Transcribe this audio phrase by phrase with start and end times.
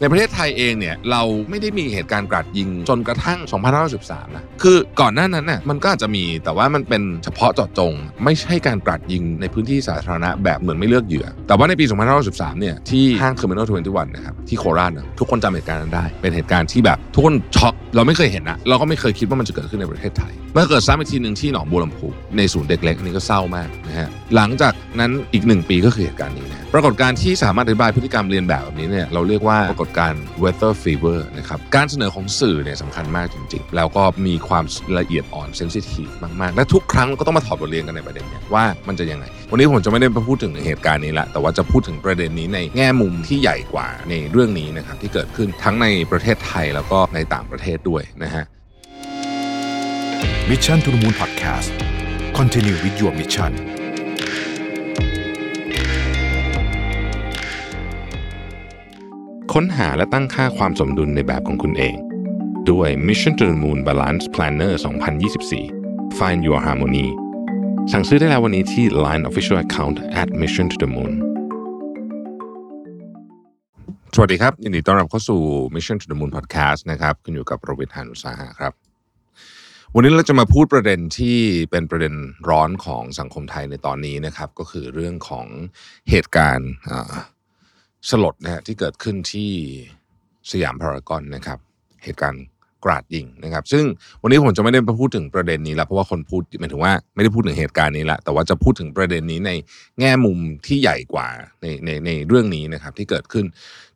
[0.00, 3.38] ในประเทศไทยเองเนี่ยเราไม่ได้มีเหตุการณ์กราดยิงจนกระทั่ง
[3.86, 7.92] 2513 นะ คือก่อนหน้านั้นน่ะมันก็อาจจะมีแต่ว่ามันเป็นเฉพาะเจาะจง
[8.24, 11.84] ไม่ใช่การกราดยิงในพื้นที่สาธารณะแบบเหมือนไม่เลือกเหยื่อ แต่ว่าในปี
[12.22, 22.06] 2513 เนี่ยที่ห้าง Terminal 21นตี้วันนะครับที่โคราชนะทุกคนจำเหตุการณ์นั้นได้ เป็นเหตุการณ์ที่แบบทุกคนช็อกเราไม่เคยเห็นนะเราก็ไม่เคยคิดว่ามันจะเกิดขึ้นในประเทศไทยเมื่อเกิดซ้ำอีกทีหนึ่งที่หนองบัวลำพู
[22.36, 34.64] ในศูนย์เด็กเล็กอันนี้ก็เศร้ามากนะฮะหลังจากนั้นอีกหนึ่งปีก็คือเหตุการณ์นี้นะปรากฏการณ์ที่สามารถอธิบายพฤติกรรมเรียนแบบแบบนี้เนี่ยเราเรียกว่าปรากฏการ weather fever นะครับการเสนอของสื่อเนี่ยสำคัญมากจริงๆ แล้วก็มีความ
[34.98, 36.08] ละเอียดอ่อนเซนซิทีฟ
[36.40, 48.44] มากๆ และทุกครั้งก็ต้องมาถอดบทเรียนกันในประเด็นเนี้ว่ามันจะยังไง วันนี้ผมจะไม่ได้มาพูดถึงเหตุการณ์นี้ละแต่ว่าจะพูดถึงประเด็นนี้ในแง่มุมที่ใหญ่กว่าในเรื่องนี้นะครับที่เกิดขึ้นทั้งในประเทศไทยแล้วก็ในต่างประเทศด้วยนะฮะ
[50.50, 51.70] Mission to the Moon Podcast
[52.38, 53.77] Continue with your mission
[59.54, 61.96] ค้นหาและตั้งค่าความสมดุลในแบบของคุณเอง
[62.70, 64.72] ด้วย Mission to the Moon Balance Planner
[65.44, 67.06] 2024 Find Your Harmony
[67.92, 71.12] สั่งซื้อได้แล้ววันนี้ที่ Line Official Account at Mission to the Moon
[74.14, 75.40] สวัสดีครับ ยินดีต้อนรับเข้าสู่
[75.74, 78.72] Mission to the Moon Podcast นะครับคุณอยู่กับโรเบิทานุสาหะครับ
[79.94, 81.38] วันนี้เราจะมาพูดประเด็นที่
[81.70, 82.14] เป็นประเด็น
[82.48, 85.46] ร้อนของสังคมไทยในตอนนี้นะครับ ก็คือเรื่องของ
[86.10, 86.70] เหตุการณ์
[88.10, 89.50] สลดนะฮะที่เกิดขึ้นที่
[90.50, 91.58] สยามพารากอนนะครับ
[92.04, 92.44] เหตุการณ์
[92.84, 93.84] กราดยิงนะครับ ซึ่ง
[94.22, 99.50] วันนี้ผมจะไม่ได้พูดถึงประเด็นนี้แล้วเพราะว่าคนพูดหมายถึงว่าไม่ได้พูดถึงเหตุการณ์นี้ละแต่ว่าจะพูดถึงประเด็นนี้ใน
[100.00, 101.26] แง่มุมที่ใหญ่กว่า
[101.62, 103.44] ในในในเรื่องนี้นะครับ ที่เกิดขึ้น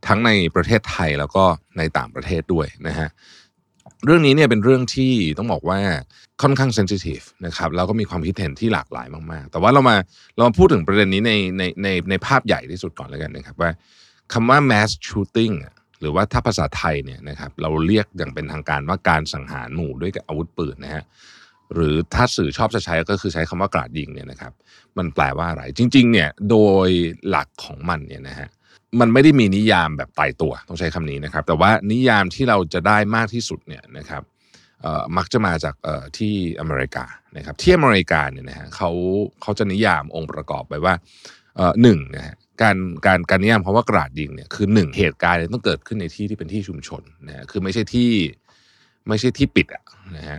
[0.06, 1.44] ทั้งในประเทศไทยแล้วก็
[1.78, 3.08] ในต่างประเทศด้วยนะฮะ
[4.04, 5.78] เรื่องนี้เนี่ยเป็นเรื่องที่ต้องบอกว่า
[6.42, 9.96] ค่อนข้างเซนซิทีฟนะครับแล้วก็มีความคิดเห็นที่หลากหลายมากๆ แต่ว่าเรามา
[10.36, 13.70] เรามาพูดถึงประเด็นนี้ในในในในภาพใหญ่ที่สุดก่อนแล้วกันนะครับว่า
[14.32, 15.54] คำว่า mass shooting
[16.00, 21.04] หรือว่าถ้าภาษาไทยเนี่ยนะครับเราเรียกอย่างเป็นทางการว่าการสังหารหมู่ด้วยอาวุธปืนนะฮะ
[21.74, 24.52] หรือถ้าสื่อชอบจะใช้ก็คือใช้คำว่ากราดยิงเนี่ยนะครับ
[24.98, 26.88] มันแปลว่าอะไร จริง ๆ เนี่ยโดย
[27.28, 28.48] หลักของมันเนี่ยนะฮะ
[29.00, 34.22] มันไม่ได้มีนิยามแบบตายตัวต้องใช้คำนี้นะครับ แต่ว่านิยามที่เราจะได้มากที่สุดเนี่ยนะครับ
[35.16, 35.74] มักจะมาจาก
[36.18, 37.04] ที่อเมริกา
[37.36, 38.90] นะครับที่อเมริกาเนี่ยนะฮะเขา
[39.42, 40.94] เขาจะนิยามองค์ประกอบไปว่า
[41.82, 42.76] หนึ่งนะฮะการ
[43.06, 48.10] การการนิยามคำว่ากราดยิงเนี่ยคือหนึ่งเหตุการณ์ต้องเกิดขึ้นในที่ที่เป็นที่ชุมชนนะคือไม่ใช่ที่
[49.08, 49.82] ไม่ใช่ที่ปิดอะ
[50.16, 50.38] นะฮะ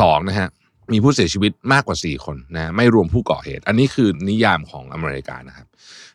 [0.00, 0.48] สองนะฮะ
[0.92, 5.66] มีผู้เสียชีวิตมากกว่า 4 คนนะไม่รวมผู้ก่อเหตุ อันนี้คือนิยามของอเมริกานะครับ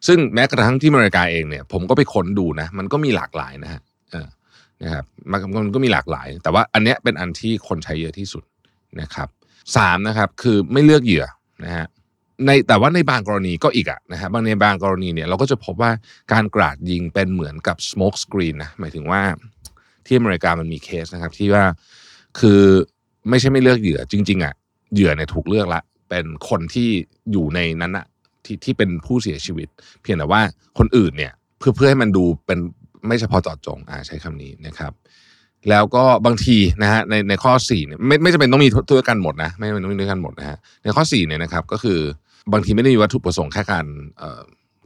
[0.08, 3.82] ซึ่งแม้กระทั่งที่อเมริกาเองเนี่ย ผมก็ไปค้นดูนะ มันก็มีหลากหลายนะฮะ
[4.84, 8.44] นะครับมันก็มีหลากหลาย แต่ว่าอันเนี้ยเป็นอันที่คนใช้เยอะที่สุด
[9.02, 9.28] นะครับ
[9.78, 11.26] สามนะครับคือไม่เลือกเหยื่อ
[11.66, 11.86] นะฮะ
[12.46, 15.92] ในแต่ว่าในบางกรณีก็อีกอะนะฮะบางในบางกรณีเนี่ยเราก็จะพบว่า
[16.32, 19.22] การกราดยิงเป็นเหมือนกับ smoke screen นะหมายถึงว่า
[20.06, 21.66] ที่อเมริกามันมีเคสนะครับ ที่ว่า
[22.40, 22.62] คือ
[23.30, 24.54] ไม่ใช่ไม่เลือกเหยื่อจริงๆอะ
[24.94, 26.90] เหยื่อเนี่ยถูกเลือกละเป็นคนที่
[27.32, 28.06] อยู่ในนั้นอะ
[28.46, 29.68] ที่ที่เป็นผู้เสียชีวิต
[30.02, 30.42] เพียงแต่ว่า
[30.78, 32.60] คนอื่นเนี่ยเพื่อเพื่อให้มันดูเป็น
[33.08, 34.92] ไม่เฉพาะเจาะจงอ่าใช้คำนี้นะครับ
[35.70, 42.00] แล้วก็บางทีนะฮะในในข้อ4เนี่ยไม่ไม่จำเป็นต้องมีด้วยกันหมดนะไม่จำเป็นต้องมีด้วยกันหมดนะฮะในข้อ4เนี่ยนะครับก็คือ
[42.54, 43.86] บางทีไม่ได้มีวัตถุประสงค์แค่การ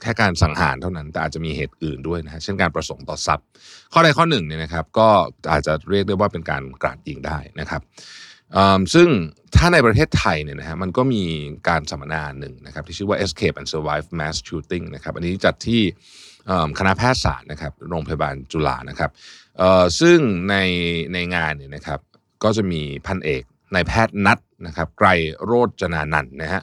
[0.02, 3.46] แค่การสังหารเท่านั้น แต่อาจจะมีเหตุอื่นด้วยนะฮะเช่นการประสงค์ต่อทรัพย์
[3.94, 5.08] ข้อใดข้อหนึ่งเนี่ยนะครับ ก็
[5.52, 7.82] อาจจะเรียกได้ว่าเป็นการกราดยิงได้นะครับ
[8.94, 9.10] ซึ่ง
[9.56, 11.24] ถ้าในประเทศไทยเนี่ยนะฮะมันก็มี
[11.70, 15.82] การสัมมนาหนึ่งนะครับที่ชื่อว่า Escape and Survive Mass Shooting นะครับอันนี้จัดที่
[16.80, 19.12] คณะแพทยศาสตร์นะครับโรงพยาบาลจุฬานะครับ
[20.00, 20.20] ซึ่ง
[20.50, 20.56] ใน
[21.14, 22.00] ในงานเนี่ยนะครับ
[22.44, 25.08] ก็จะมีพันเอกนายแพทย์นัดนะครับไกร
[25.44, 25.52] โร
[25.82, 26.62] จนานันนะฮะ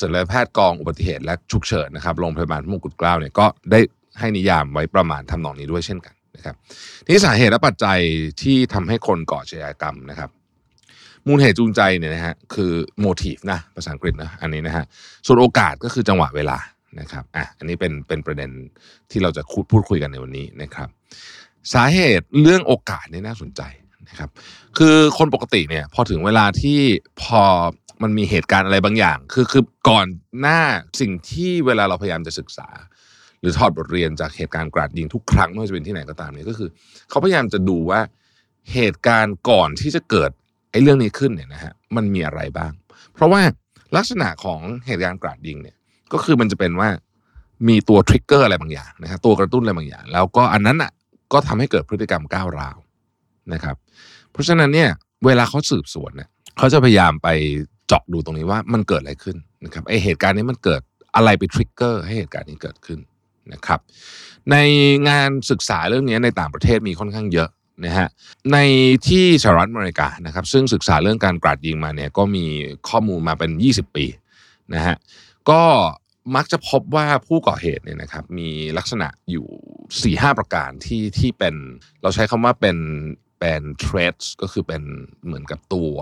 [0.00, 3.80] ศัลยแพทย์กองอุบัติเหตุและฉุกเฉินนะครับโรงพยาบาลมงกุฎเกล้าเนี่ยก็ได้
[4.18, 6.54] ให้นิยามไว้ประมาณทำนองนี้ด้วยเช่นกันนะครับ
[7.06, 7.98] นี่สาเหตุและปัจจัย
[8.42, 10.30] ที่ทำให้คนก่ออาชญากรรมนะครับ
[11.26, 12.72] มูลเหตุจูงใจเนี่ยนะฮะคือ
[13.04, 14.84] motive นะภาษาอังกฤษนะอันนี้นะฮะ
[15.26, 16.58] ส่วนโอกาสก็คือจังหวะเวลา
[17.00, 18.50] นะครับอะอันนี้เป็นเป็นประเด็น
[19.10, 20.88] ที่เราจะคุพูดคุยกันในวันนี้นะครับ
[21.74, 23.62] สาเหตุเรื่องโอกาสนี่น่าสนใจ
[24.08, 24.30] นะครับ
[24.78, 26.78] คือคนปกติเนี่ยพอถึงเวลาที่
[27.22, 27.42] พอ
[28.02, 30.06] มันมีเหตุการณ์อะไรบางอย่าง คือคือก่อน
[30.40, 30.60] หน้า
[31.00, 32.68] สิ่งที่เวลาเราพยายามจะศึกษา
[33.40, 36.68] หรือถอดบทเรียนจากเหตุการณ์กราดยิงทุกครั้งไม่ว่าจะเป็นที่ไหนก็ตามเนี่ยก็คือ
[37.10, 38.00] เขาพยายามจะดูว่า
[38.72, 40.30] เหตุการณ์ก่อนที่จะเกิด
[40.70, 42.72] ไอ้เรื่องนี้ขึ้นเนี่ยนะฮะมันมีอะไรบ้าง
[43.14, 43.42] เพราะว่า
[43.96, 45.76] ลักษณะของเหตุการณ์กราดยิงเนี่ย
[46.12, 46.88] ก็คือมันจะเป็นว่า
[47.68, 50.90] มีตัวทริกเกอร์อะไรบางอย่างนะครับตัวกระตุ้นอะไรบางอย่าง แล้วก็อันนั้นอะ
[51.32, 52.78] ก็ทำให้เกิดพฤติกรรมก้าวร้าว
[53.52, 53.76] นะครับ
[54.32, 54.90] เพราะฉะนั้นเนี่ย
[55.26, 56.28] เวลาเขาสืบสวนเนี่ย
[56.58, 57.28] เขาจะพยายามไป
[57.86, 60.80] เจาะดูตรงนี้ว่ามันเกิดอะไรขึ้นนะครับไอเหตุการณ์นี้มันเกิด
[61.16, 62.98] อะไรไปทริกเกอร์ให้เหตุการณ์นี้เกิดขึ้น
[63.52, 63.80] นะครับ
[64.50, 64.56] ใน
[65.08, 67.48] งานศึกษาเรื่องนี้ในต่างประเทศมีค่อนข้างเยอะ
[67.84, 68.08] นะฮะ
[68.52, 68.58] ใน
[69.08, 72.46] ที่สหรัฐอเมริกานะครับซึ่งศึกษาเรื่องการกราดยิงมาเนี่ยก็มี
[72.88, 74.06] ข้อมูลมาเป็น 20 ปี
[74.74, 74.96] นะฮะ
[75.50, 75.62] ก็
[76.36, 78.48] มักจะพบว่าผู้ก่อเหตุเนี่ยนะครับมี
[78.78, 81.54] ลักษณะอยู่ 4-5 ประการที่ที่เป็น
[82.02, 82.76] เราใช้คำว่าเป็น
[83.40, 84.82] เป็น traits ก็คือเป็น
[85.26, 85.92] เหมือนกับตัว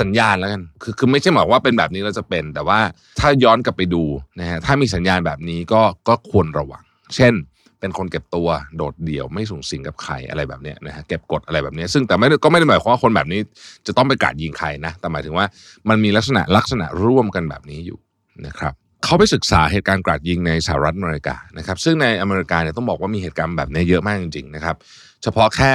[0.00, 2.80] สัญญาณแล้วกัน คือคือไม่ใช่หมายว่าเป็นแบบนี้เราจะเป็น แต่ว่า
[3.20, 4.04] ถ้าย้อนกลับไปดู
[4.40, 6.82] นะฮะถ้ามีสัญญาณแบบนี้ก็ก็ควรระวัง
[7.16, 7.34] เช่น
[7.80, 13.40] เป็นคนเก็บตัวโดดเดี่ยวไม่สูงสิงกับใครอะไรแบบนี้นะฮะเก็บกดอะไรแบบนี้ ซึ่งแต่ไม่ก็ไม่ได้หมายความว่าคนแบบนี้
[13.86, 15.46] จะต้องไปกราดยิงใครนะแต่หมายถึงว่า
[15.88, 17.98] มันมีลักษณะลักษณะร่วมกันแบบนี้อยู่
[18.46, 18.72] นะครับ
[19.04, 24.76] เขาไปศึกษาเหตุการณ์กราดยิงในสหรัฐอเมริกานะครับ ซึ่งในอเมริกาเนี่ยต้องบอกว่ามีเหตุการณ์แบบนี้เยอะมากจริงๆนะครับ
[25.22, 25.74] เฉพาะแค่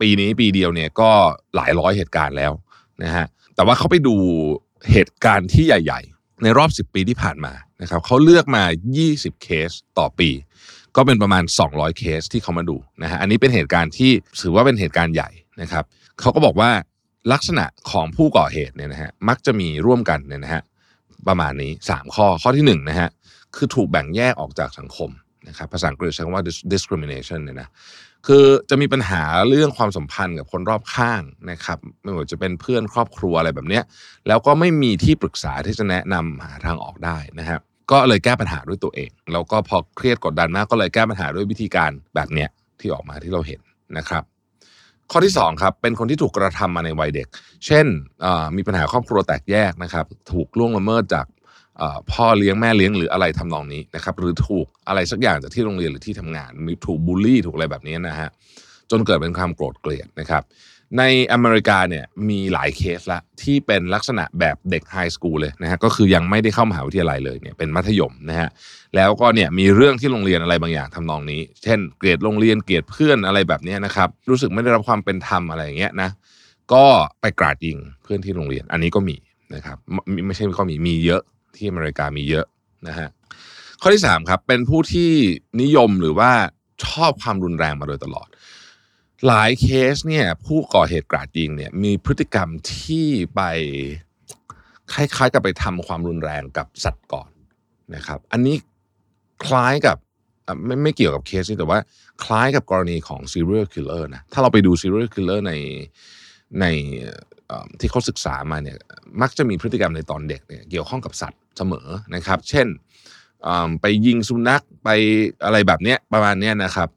[0.00, 1.10] ปีนี้ปีเดียวเนี่ยก็
[1.56, 2.52] หลายร้อยเหตุการณ์แล้ว
[3.02, 4.16] นะฮะแต่ว่าเขาไปดู
[4.92, 7.52] เหตุการณ์ที่ใหญ่ ๆ ในรอบ 10 ปีที่ผ่านมา
[7.82, 8.64] นะครับเขาเลือกมา
[9.02, 10.30] 20 เคสต่อปี
[10.98, 14.10] ก็เป็นประมาณ 200 เคสที่เขามาดูนะฮะอันนี้เป็นเหตุการณ์ที่
[14.40, 15.30] ถือว่าเป็นเหตุการณ์ใหญ่
[15.62, 15.84] นะครับ
[16.20, 16.70] เขาก็บอกว่า
[17.32, 20.62] ลักษณะของผู้ก่อเหตุเนี่ยนะฮะมักจะมีร่วมกันเนี่ยนะฮะ
[21.28, 23.08] ประมาณนี้ 3 ข้อข้อที่1นะฮะ
[23.56, 25.10] คือถูกแบ่งแยกออกจากสังคม
[25.48, 27.68] นะครับภาษาอังกฤษใช้คำว่า discrimination เนี่ยนะ
[28.26, 33.84] คือจะมีปัญหาเรื่องความสัมพันธ์กับคนรอบข้างนะครับไม่ว่าจะเป็นเพื่อนครอบครัวอะไรแบบเนี้ย
[34.28, 37.60] แล้วก็ไม่มีที่ปรึกษาที่จะแนะนำหาทางออกได้นะครับ
[37.90, 42.48] ก็เลยแก้ปัญหาด้วยตัวเอง แล้วก็พอเครียดกดดันมากก็เลยแก้ปัญหาด้วยวิธีการแบบเนี้ย
[42.80, 43.60] ที่ออกมาที่เราเห็น
[43.98, 44.22] นะครับ
[45.10, 47.26] ข้อที่2ครับเป็นคนที่ถูกกระทำมาในวัยเด็ก
[47.66, 47.86] เช่น
[48.56, 51.26] มีปัญหาครอบครัวแตกแยกนะครับ ถูกล่วงละเมิดจาก
[52.12, 58.28] พ่อเลี้ยงแม่เลี้ยงหรืออะไรทำนองนี้นะครับ หรือถูกอะไรสักอย่างจากที่โรงเรียนหรือที่ทำงาน มีถูกบูลลี่ถูกอะไรแบบนี้นะฮะ
[58.90, 60.42] จนเกิดเป็นความโกรธเกลียดนะครับ
[60.98, 61.02] ใน
[61.32, 68.48] อเมริกาเนี่ยมีหลายเคสละที่เป็นลักษณะแบบเด็กไฮสคูลเลยนะฮะก็คือยังไม่ได้เข้ามหาวิทยาลัยเลยเนี่ยเป็นมัธยมนะฮะ
[68.96, 76.10] แล้วก็เนี่ยมีเรื่องที่โรงเรียนอะไรบางอย่างทำนองนี้ เช่น เกลียดโรงเรียนเกลียดเพื่อนอะไรแบบนี้นะครับรู้สึกไม่ได้รับความเป็นธรรมอะไรอย่างเงี้ยนะ
[76.72, 76.84] ก็
[77.20, 79.16] ไปกราดยิงเพื่อนที่โรงเรียนอันนี้ก็มี
[79.54, 81.22] นะครับไม่ไม่ใช่ก็มีมีเยอะ
[81.56, 82.46] ที่อเมริกามีเยอะ
[82.88, 83.08] นะฮะ
[83.80, 85.10] ข้อที่3ครับเป็นผู้ที่
[85.62, 86.30] นิยมหรือว่า
[86.84, 88.28] ชอบความรุนแรงมาโดยตลอด
[89.26, 93.40] หลายเคสเนี่ยผู้ก่อเหตุกราดยิงเนี่ยมีพฤติกรรมที่ไป
[94.92, 97.30] คล้ายๆกับไปทำความรุนแรงกับสัตว์ก่อน
[97.94, 98.56] นะครับ อันนี้
[99.44, 99.96] คล้ายกับ
[100.66, 101.78] ไม่ไม่เกี่ยวกับเคสนี้แต่ว่า
[102.24, 105.52] คล้ายกับกรณีของ serial killer นะถ้าเราไปดู serial killer ใน
[106.60, 106.66] ใน
[107.80, 108.76] ที่เขาศึกษามาเนี่ย
[109.20, 112.66] มักจะมีพฤติกรรมในตอนเด็กเนี่ยเกี่ยวข้องกับสัตว์เสมอนะครับ เช่น
[113.80, 114.88] ไปยิงสุนัขไป
[115.44, 116.88] อะไรแบบเนี้ยประมาณเนี้ยนะครับ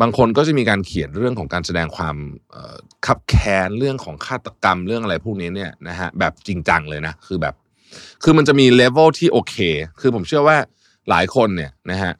[0.00, 2.16] บางคนก็จะมีการเขียนเรื่องของการแสดงความ
[3.06, 7.54] ขับแค้นเรื่องของฆาตกรรมเรื่องอะไรพวกนี้เนี่ยนะฮะแบบจริงจังเลยนะคือแบบ
[8.22, 9.56] คือมันจะมีเลเวลที่โอเค
[10.00, 10.56] คือผมเชื่อว่า
[11.10, 12.12] หลายคนเนี่ยนะฮะ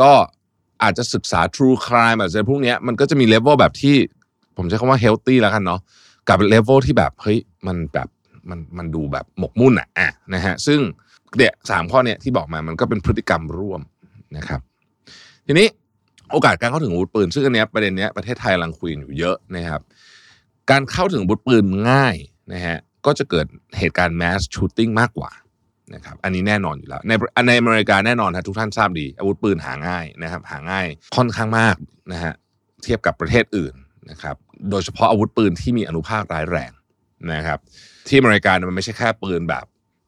[0.00, 0.12] ก็
[0.82, 3.96] อาจจะศึกษา true crime อะไรพวกนี้มันก็จะมีเลเวลแบบที่
[4.56, 5.80] ผมใช้คำว่า healthy แล้วกันเนาะ
[6.28, 8.08] กับเลเวลที่แบบเฮ้ยมันแบบ
[8.50, 10.80] มันมันดูแบบหมกมุ่นอะอะนะฮะซึ่ง
[11.36, 13.80] เนี่ยสามข้อเนี่ยที่บอกมามันก็เป็นพฤติกรรมร่วม
[14.36, 14.60] นะครับ
[15.46, 15.68] ทีนี้
[16.32, 19.80] โอกาสการเข้าถึงอาวุธปืน ซึ่งอันนี้ประเด็นนี้ประเทศไทยกำลังคุยอยู่เยอะนะครับ
[20.70, 22.16] การเข้าถึงอาวุธปืนง่าย
[22.52, 23.46] นะฮะก็จะเกิด
[23.78, 25.30] เหตุการณ์ mass shooting มากกว่า
[25.94, 27.12] นะครับอันนี้แน่นอนอยู่แล้วใน
[27.48, 30.86] ในอเมริกาแน่นอนครับทุกท่านทราบดี อาวุธปืนหาง่ายนะครับหาง่าย
[31.16, 31.76] ค่อนข้างมาก
[32.12, 32.34] นะฮะ
[32.82, 33.74] เทียบกับประเทศอื่น
[34.10, 34.36] นะครับ
[34.70, 36.70] โดยเฉพาะอาวุธปืนที่มีอนุภาคร้ายแรง
[37.32, 37.58] นะครับ
[38.08, 39.64] ที่อเมริกามันไม่ใช่แค่ปืนแบบ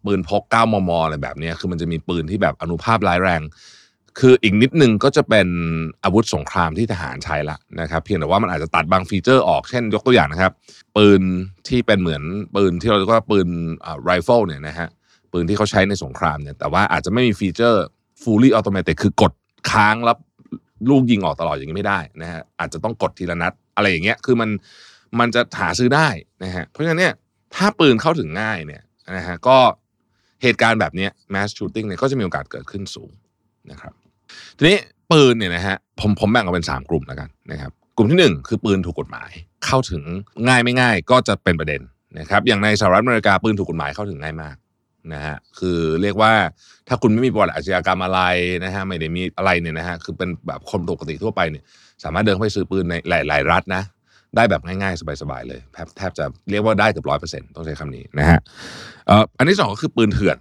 [0.06, 3.42] ปืนพก9มมอะไรแบบนี้คือมันจะมีปืนที่แบบอนุภาพร้ายแรง
[4.19, 5.49] คืออีกนิดนึงก็จะเป็น
[6.05, 10.52] อาวุธสงครามที่ทหารใช้ละนะครับเพียงแต่ว่ามันอาจจะตัดบางฟีเจอร์ออกเช่นยกตัวอย่างนะครับ
[10.97, 11.23] ปืน
[11.69, 12.23] ที่เป็นเหมือน
[12.55, 13.49] ปืนที่เราเรียกว่าปืน
[14.05, 14.88] ไรเฟิลเนี่ยนะฮะ
[15.33, 17.85] ปืนที่เขาใช้ในสงครามเนี่ยแต่ว่าอาจจะไม่มี feature
[18.23, 19.33] fully automatic คือกด
[19.71, 20.17] ค้างแล้ว
[20.90, 24.50] ลูกยิงออกตลอดอย่างนี้ไม่ได้นะฮะอาจจะต้องกดทีละนัดอะไรอย่างเงี้ยคือมัน
[25.21, 26.09] มันจะหาซื้อได้
[26.45, 27.14] นะฮะเพราะฉะนั้นเนี่ย
[27.55, 28.83] ถ้าปืนเข้าถึงง่ายเนี่ย
[29.17, 29.59] นะฮะก็
[30.43, 33.11] เหตุการณ์แบบนี้ mass shooting เนี่ยก็จะมีโอกาสเกิดขึ้นสูง
[33.71, 33.93] นะครับ
[34.62, 34.79] ทีนี้
[35.11, 39.31] ปืนเนี่ยนะฮะผมผมแบ่งออกเป็น 3 กลุ่มแล้วกันนะครับกลุ่มที่ 1 คือปืนถูกกฎหมาย
[39.67, 40.02] เข้าถึง
[40.49, 41.81] ง่ายไม่ง่ายก็จะเป็นประเด็น
[42.19, 44.57] นะครับอย่างในสหรัฐอเมริกาปืนถูกกฎหมายเข้าถึงง่ายมาก
[45.12, 46.33] นะฮะคือเรียกว่า
[46.88, 48.21] ถ้าคุณไม่มีประวัติอาชญากรรมอะไร
[48.64, 51.64] นะฮะไม่ได้มีอะไรเนี่ยนะฮะคือเป็นแบบคนปกติทั่วไปเนี่ย
[52.05, 53.83] สามารถเดินไปซื้อปืนในหลายๆรัฐนะ
[54.37, 55.61] ได้แบบง่ายๆ สบายๆเลย
[55.97, 58.38] แทบจะเรียกว่าได้เกือบร้อยเปอร์เซ็นต์ต้องใช้คำนี้นะฮะ
[59.38, 60.38] อันที่สองก็คือปืนเถื่อน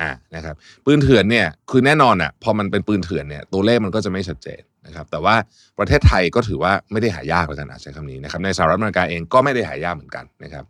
[0.00, 0.54] อ่านะครับ
[0.86, 5.34] ปืนเถื่อนเนี่ยคือแน่นอนอะพอมันเป็นปืนเถื่อนเนี่ยตัวเลขมันก็จะไม่ชัดเจนนะครับแต่ว่า
[5.78, 10.64] ประเทศไทยก็ถือว่าไม่ได้หายากแล้วกันใช้คำนี้นะครับในสหรัฐอเมริกาเองก็ไม่ได้หายากเหมือนกันนะครับ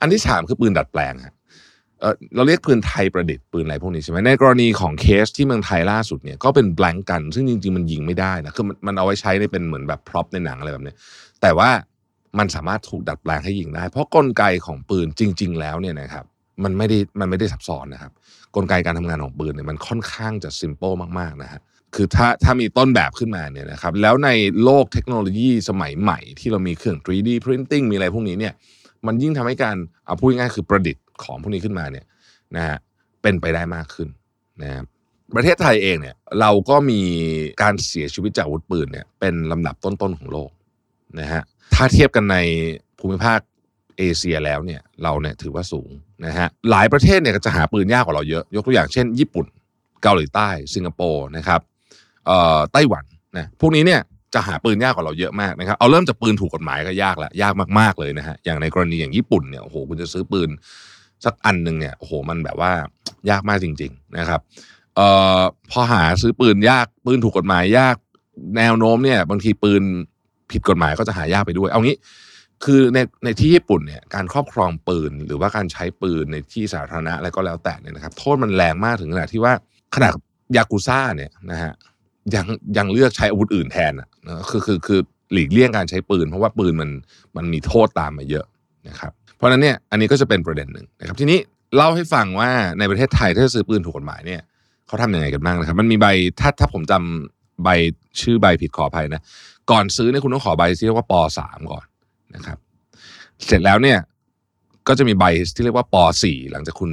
[0.00, 1.34] อันที่สามคือปืนดัดแปลงฮะ
[2.00, 10.94] เออเราเรียกปืนไทยประดิษฐ์ปืนอะไรพวกนี้ใช่ไหมในกรณีของเคสที่เมืองไทยล่าสุดเนี่ยก็เป็น blank gun ซึ่งจริง ๆ มันยิงไม่ได้นะคือมันมันเอาไว้ใช้ในเป็นเหมือนแบบ prop ในหนังอะไรแบบนี้
[11.42, 11.70] แต่ว่า
[12.38, 16.24] มันสามารถถูกดัดแปลงให้ยิงได้ เพราะกลไกของปืนจริง ๆ แล้วเนี่ยนะครับ
[16.64, 18.12] มันไม่ได้มันไม่ได้ซับซ้อนนะครับ
[18.56, 21.60] กลไกการทำงานของปืนเนี่ยมันค่อนข้างจะซิมเ l ิลมากๆนะฮะ
[21.94, 24.30] คือถ้าถ้ามีต้นแบบขึ้นมาเนี่ยนะครับแล้วใน
[24.64, 28.54] โลกเทคโนโลยีสมัยใหม่ ที่เรามีเครื่อง 3D printing มีอะไรพวกนี้เนี่ย
[29.06, 32.04] มันยิ่งทำให้การเอาพูดง่ายคือประดิษฐ์ของพวกนี้ขึ้นมาเนี่ย
[32.56, 32.78] นะฮะ
[33.22, 34.08] เป็นไปได้มากขึ้น
[34.62, 34.84] นะครับ
[35.34, 37.00] ประเทศไทยเองเนี่ยเราก็มี
[37.62, 40.50] การเสียชีวิตจากอาวุธปืนเนี่ยเป็นลำดับต้นๆของโลก
[41.20, 41.42] นะฮะ
[41.74, 42.36] ถ้าเทียบกันใน
[42.98, 43.40] ภูมิภาค
[43.98, 45.90] เอเชียแล้วเนี่ยเราเนี่ยถือว่าสูง
[46.26, 49.46] นะฮะหลายประเทศเนี่ยก็จะหาปืนยากกว่าเราเยอะ ยกตัวอย่างเช่น ญี่ปุ่น
[50.02, 51.60] เกาหลีใต้ สิงคโปร์นะครับ
[52.26, 53.04] เอ่อไต้หวัน
[53.36, 54.00] นะพวกนี้เนี่ย
[54.34, 60.48] จะหาปืนยากกว่าเราเยอะมากนะครับเอาเริ่มจากปืนถูกกฎหมายก็ยากละยากมากๆเลยนะฮะอย่างในกรณีอย่างญี่ปุ่นเนี่ยโอ้โหคุณจะซื้อปืน
[61.24, 62.72] สักอันหนึ่งเนี่ยโอ้โหมันแบบว่า
[63.30, 64.40] ยากมากจริง ๆนะครับ
[64.96, 65.08] เอ่
[65.38, 67.96] อพอหาซื้อปืนยากปืนถูกกฎหมายยาก
[68.56, 69.82] แนวโน้มเนี่ยบางทีปืน
[70.50, 71.96] ผิดกฎหมายก็จะหายากไปด้วย เอางี้
[72.64, 79.52] คือในในที่ญี่ปุ่นเนี่ยการครอบครองปืน หรือว่าการใช้ปืนในที่สาธารณะอะไรก็แล้วแต่เนี่ยนะครับโทษมันแรงมากถึงขนาดที่ว่า
[79.94, 80.12] ขนาด
[80.56, 81.72] ยากุซ่าเนี่ยนะฮะ
[82.34, 85.00] ยังยังเลือกใช้อาวุธอื่นแทนอะนะคือคือคือ
[85.32, 86.90] หลีกเลี่ยงการใช้ปืน เพราะว่าปืนมัน
[87.36, 88.46] มันมีโทษตามมาเยอะ
[88.88, 91.38] นะครับเพราะนั้นเนี่ยอันนี้ก็จะเป็นประเด็นหนึ่งนะครับทีนี้
[91.76, 94.40] เล่าให้ฟังว่าในประเทศไทยถ้าจะซื้อปืนถูกกฎหมายเนี่ย
[94.86, 96.06] เขาทำยังไงกันบ้างนะครับ มันมีใบ
[96.40, 97.68] ถ้าถ้าผมจำใบ
[98.20, 99.22] ชื่อใบผิดขออภัยนะ
[99.70, 101.84] ก่อนซื้อเนี่ยคุณต้องขอใบที่เรียกว่าปสามก่อน
[102.34, 102.58] นะครับ
[103.46, 103.98] เสร็จแล้วเนี่ย
[104.88, 105.24] ก็จะมีใบ
[105.54, 106.90] ที่เรียกว่าป .4 หลังจากคุณ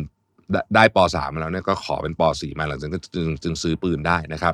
[0.75, 4.53] ได้ป .3 มาแล้วเนี่ยก็ขอเป็นป .4 มาหลังจากนั้นจึงจึงซื้อปืนได้นะครับ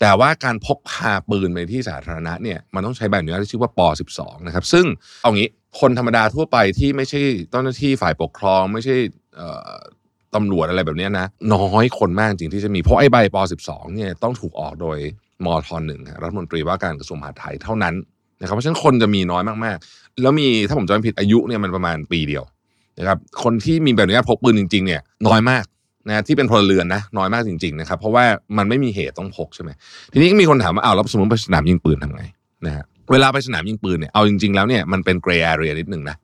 [0.00, 3.80] แต่ว่าการพกพาปืนไปที่สาธารณะเนี่ยมันต้องใช้ใบอนุญาตที่ชื่อว่าป
[4.14, 4.84] .12 นะครับ ซึ่ง
[5.22, 5.48] เอางี้
[5.80, 8.96] คนธรรมดาทั่วไปที่ไม่ใช่เจ้าหน้าที่ฝ่ายปกครอง ไม่ใช่
[10.34, 14.98] ตำรวจอะไรแบบนี้นะน้อยคนมากจริงที่จะมีเพราะไอ้ใบป .12 เนี่ยต้องถูกออกโดย
[15.44, 17.94] มทหนึ่งรัฐมนตรีว่าการกระทรวงมหาดไทยเท่านั้น
[18.40, 22.44] นะครับเพราะฉะนั้นคนจะมีน้อยมากๆ แล้วมีถ้าผมจำไม่ผิดอายุเนี่ยมันประมาณปีเดียว
[22.98, 25.64] นะครับคนที่มีใบอนุญาตพกปืนจริงๆเนี่ยน้อยมาก
[26.08, 28.24] นะที่เป็นพลเรือนนะน้อยมากจริงๆนะครับเพราะว่า
[28.58, 29.70] มันไม่มีเหตุต้องพกใช่ไหม
[30.12, 32.24] ทีนี้ก็มีคนถามว่าอ้าวแล้วสมมติไปสนามยิงปืนทำไง
[32.66, 36.16] นะฮะเวลาไปสนามยิงปืนเนี่ยเอาจริง ๆแล้วเนี่ยมันเป็นเกรย์แอเรียนิดหนึ่งนะ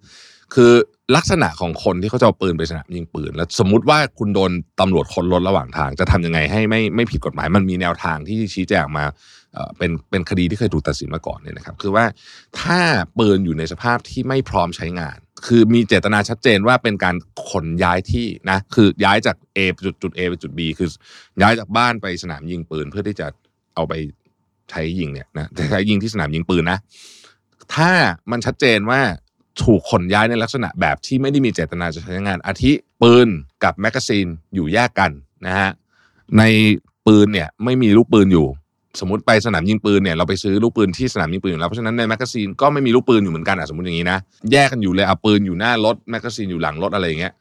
[0.55, 0.73] คือ
[1.17, 9.05] ลักษณะของคนที่เขาจะเอาปืนไปสนามยิงปืน แล้วสมมติว่าคุณโดนตำรวจคนรถระหว่างทาง จะทำยังไงให้ไม่ไม่ผิดกฎหมาย มันมีแนวทางที่ชี้แจงมา
[9.55, 12.05] เออเป็นเป็นคดีที่เคยถูกตัดสินมาก่อนเนี่ยนะครับ คือว่า
[12.61, 12.81] ถ้า
[13.19, 17.17] ปืนอยู่ในสภาพที่ไม่พร้อมใช้งาน คือมีเจตนาชัดเจนว่าเป็นการ
[17.49, 20.89] ขนย้ายที่นะคือย้ายจาก A จุดจุด A ไปจุด B คือ
[21.43, 23.27] ย้ายจากบ้านไปสนามยิงปืนเพื่อที่จะ
[23.75, 23.93] เอาไป
[24.71, 26.79] ใช้ยิงเนี่ยนะใช้ยิงที่สนามยิงปืนนะ
[27.75, 27.91] ถ้า
[28.31, 29.01] มันชัดเจนว่า
[29.63, 33.29] ถูกขนย้ายในลักษณะแบบที่ไม่ได้มีเจตนาจะใช้งาน อาทิปืน
[33.65, 35.11] กับแมกกาซีนอยู่แยกกัน
[35.47, 35.71] นะฮะ
[36.39, 36.43] ใน
[37.07, 38.47] ปืนเนี่ยไม่มีลูกปืนอยู่
[39.01, 44.19] สมมติไปสนามยิงปืนเนี่ยเราไปซื้อลูกปืนที่สนามยิงปืนอยู่แล้วเพราะฉะนั้นในแมกกาซีนก็ไม่มีลูกปืนอยู่เหมือนกันอะสมมติอย่างนี้นะ
[44.53, 47.33] แยกกันอยู่เลยเอาปืนอยู่หน้ารถแมกกาซีนอยู่หลังรถอะไรอย่างเงี้ย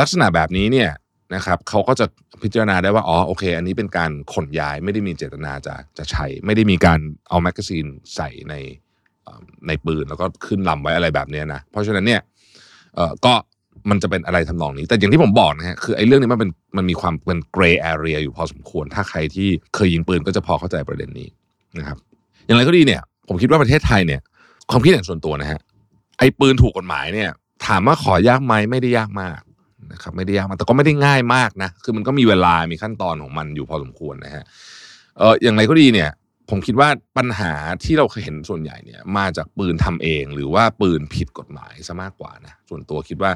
[0.00, 0.90] ลักษณะแบบนี้เนี่ย
[1.34, 2.06] นะครับเขาก็จะ
[2.42, 8.54] พิจารณาได้ว่าอ๋อโอเค อันนี้เป็นการขนย้ายไม่ได้มีเจตนาจะจะใช้ไม่ได้มีการเอาแมกกาซีนใส่ใน
[9.66, 12.20] ในปืนแล้วก็ขึ้นลำไว้อะไรแบบเนี้ยนะเพราะฉะนั้นเนี่ย
[13.24, 13.34] ก็
[13.90, 21.28] มันจะเป็นอะไรทำนองนี้ แต่อย่างที่ผมบอกนะฮะคือไอ้เรื่องนี้มันเป็นมันมีความเป็น gray area อยู่พอสมควร ถ้าใครที่เคยยิงปืนก็จะพอเข้าใจประเด็นนี้
[21.78, 21.98] นะครับ
[22.46, 24.20] อย่างไรก็ดีเนี่ย ผมคิดว่าประเทศไทยเนี่ย
[24.70, 25.60] ความคิดเห็นส่วนตัวนะฮะ
[26.18, 27.30] ไอ้ปืนถูกกฎหมายเนี่ย
[27.66, 29.40] ถามว่าขอยากไหมไม่ได้ยากมาก
[29.92, 34.44] นะครับไม่ได้ยากมากแต่ก็ไม่ได้ง่ายมากนะคือมันก็มีเวลามีขั้นตอนของมันอยู่พอสมควรนะฮะ
[35.18, 36.10] เอออย่างไรก็ดีเนี่ย
[36.50, 37.52] ผมคิดว่าปัญหา
[37.84, 43.32] ที่เราเคยเห็นส่วนใหญ่เนี่ย มาจากปืนทำเอง หรือว่าปืนผิดกฎหมายซะมากกว่านะส่วนตัวคิดว่า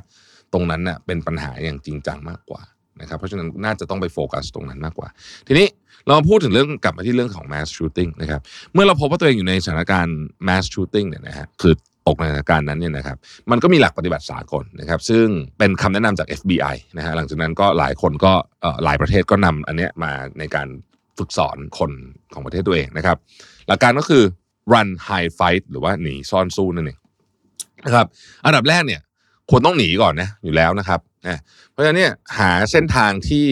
[0.52, 2.62] ตรงนั้นเน่ะเป็นปัญหาอย่างจริงจังมากกว่า
[3.00, 5.08] นะครับเพราะฉะนั้นน่าจะต้องไปโฟกัสตรงนั้นมากกว่า
[5.46, 5.66] ทีนี้
[6.06, 8.40] เรามาพูดถึงเรื่องกลับมาที่เรื่องของ mass shooting นะครับ
[8.72, 11.74] เมื่อเราพบว่าตัวเองอยู่ในสถานการณ์ mass shooting เนี่ยนะฮะคือ
[12.08, 13.16] ตกในสถานการณ์นั้นเนี่ยนะครับ
[13.50, 15.26] มันก็มีหลักปฏิบัติสากลนะครับซึ่ง
[15.58, 18.32] เป็นคำแนะนำจาก FBI นะฮะหลังจากนั้นก็หลายคนก็
[18.84, 20.68] หลายประเทศก็นำอันเนี้ยมาในการ
[21.18, 21.92] ฝึกสอนคน
[22.32, 23.16] ของประเทศตัวเองนะครับ
[23.68, 24.22] หลักการก็คือ
[24.72, 26.98] run hide fight หรือว่าหนีซ่อนสู้นั่นเอง
[27.84, 28.06] นะครับ
[28.44, 29.00] อันดับแรกเนี่ย
[29.50, 31.40] ควรต้องหนีก่อนนะอยู่แล้วนะครับนะ
[31.70, 33.46] เพราะฉะนั้นเนี่ยหาเส้นทางที่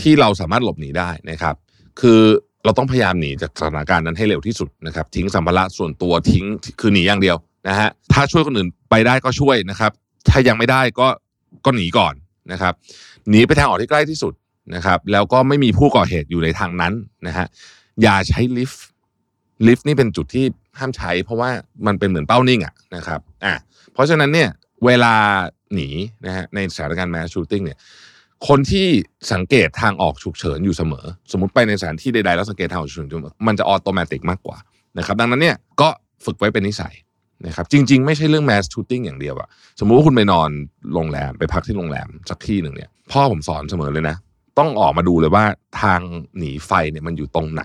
[0.00, 1.54] ที่เราสามารถหลบหนีได้นะครับ
[2.00, 2.20] คือ
[2.64, 6.44] เราต้องพยายามหนีจากสถานการณ์นั้นให้เร็วที่สุดนะครับ ทิ้งสัมภาระส่วนตัวทิ้ง
[6.80, 7.36] คือหนีอย่างเดียว
[7.68, 9.92] นะฮะถ้าช่วยคนอื่นไปได้ก็ช่วยนะครับ
[10.28, 11.08] ถ้ายังไม่ได้ก็
[11.64, 12.14] ก็หนีก่อน
[12.52, 12.74] นะครับ
[13.28, 14.32] หนีไปทางออกที่ใกล้ที่สุด
[14.74, 16.92] นะครับ แล้วก็ไม่มีผู้ก่อเหตุอยู่ในทางนั้น
[17.26, 17.46] นะฮะ
[18.02, 18.86] อย่าใช้ลิฟต์
[19.66, 20.44] ลิฟต์นี่เป็นจุดที่
[20.78, 21.50] ห้ามใช้ เพราะว่า
[21.86, 23.54] มันเป็นเหมือนเป้านิ่งอะนะครับอะ
[23.92, 24.48] เพราะฉะนั้นเนี่ย
[24.86, 25.14] เวลา
[25.74, 25.88] หนี
[26.26, 27.78] นะฮะในสถานการณ์ mass shooting เนี่ย
[28.48, 28.86] คนที่
[29.32, 34.58] สังเกตทางออกฉุกเฉินอยู่เสมอ สมมติไปในสถานที่ใดๆแล้วสังเกตทางออกฉุกเฉินมอมันจะ automatic มากกว่า
[34.98, 35.88] นะครับดังนั้นเนี่ยก็
[36.24, 36.94] ฝึกไว้เป็นนิสัย
[37.46, 39.48] นะครับจริง ๆ ไม่ใช่เรื่องแมสชูตติ้งอย่างเดียวอะ
[39.80, 40.50] สมมุติว่าคุณไปนอน
[40.94, 44.16] โรงแรมไปพักที่โรงแรมสักที่หนึ่งเนี่ยพ่อผมสอนเสมอเลยนะ
[44.58, 45.44] ต้องออกมาดูเลยว่า
[45.82, 46.00] ทาง
[46.38, 47.64] หนีไฟเนี่ยมันอยู่ตรงไหน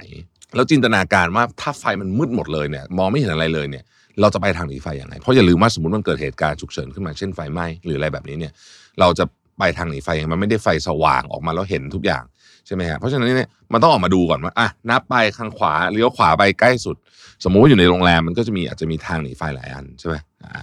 [0.56, 3.84] แล้วจินตนาการว่าถ้าไฟมันมืดหมดเลยเนี่ยมองไม่เห็นอะไรเลยเนี่ย
[4.22, 8.52] เราจะไปทางหนีไฟยังไงเพราะอย่าลืมว่าสมมติมันเกิดเหตุการณ์ฉุกเฉินขึ้นมาเช่นไฟไหม้หรืออะไรแบบนี้เนี่ย
[9.00, 9.26] เราจะ
[9.60, 12.24] ไปทางหนีไฟยังไงมันไม่ได้ไฟสว่างออกมาแล้วเห็นทุกอย่าง
[12.68, 16.96] ใช่ไหมฮะเพราะฉะนั้นเนี่ยมันต้องออกมาดูก่อนว่าอะนับไปข้างขวาเลี้ยวขวาไปใกล้สุด
[17.44, 20.62] สมมุติว่าอยู่ในโรงแรมมันก็จะมีอาจจะมีทางหนีไฟหลายอันใช่ไหมอ่า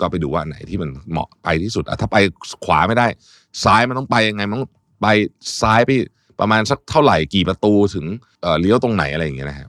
[0.00, 2.16] ก็ไปดูว่าไหนที่มันเหมาะไปที่สุดอะถ้าไป
[2.64, 3.06] ขวาไม่ได้
[3.64, 4.70] ซ้ายมันต้องไปยังไงมันต้อง
[5.02, 5.06] ไป
[5.60, 5.90] ซ้ายไป
[6.40, 8.04] ประมาณสักเท่าไหร่กี่ประตูถึง
[8.42, 9.68] เอ่อเลี้ยวตรงไหนอะไรอย่างเงี้ยนะครับ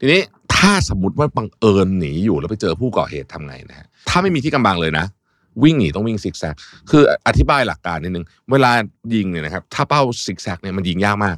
[0.00, 0.20] ทีนี้
[0.58, 5.06] ถ้าสมมติว่าบังเอิญหนีอยู่แล้วไปเจอผู้ก่อเหตุทำไงนะฮะถ้าไม่มีที่กำบังเลยนะ
[5.62, 6.54] วิ่งหนีต้องวิ่งซิกแซก
[6.90, 8.70] คืออธิบายหลักการนิดนึงเวลา
[9.14, 11.36] ยิงเนี่ยนะครับ ถ้าเป้าซิกแซกเนี่ยมันยิงยากมาก